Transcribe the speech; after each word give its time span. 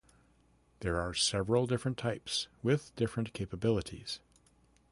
There 0.79 0.99
are 0.99 1.13
several 1.13 1.67
different 1.67 1.95
types 1.95 2.47
with 2.63 2.91
different 2.95 3.33
capabilities. 3.33 4.19